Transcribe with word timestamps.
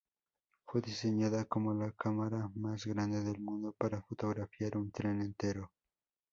Fue 0.65 0.81
diseñada 0.81 1.45
como 1.45 1.75
la 1.75 1.91
cámara 1.91 2.49
más 2.55 2.87
grande 2.87 3.21
del 3.21 3.39
mundo 3.39 3.75
para 3.77 4.01
fotografiar 4.01 4.75
un 4.77 4.89
tren 4.91 5.21
entero. 5.21 5.69